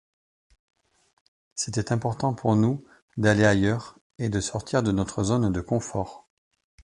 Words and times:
C’était 1.53 1.91
important 1.93 2.33
pour 2.33 2.55
nous 2.55 2.83
d’aller 3.17 3.45
ailleurs 3.45 3.99
et 4.17 4.29
de 4.29 4.39
sortir 4.41 4.81
de 4.81 4.91
notre 4.91 5.23
zone 5.25 5.51
de 5.51 5.61
confort. 5.61 6.27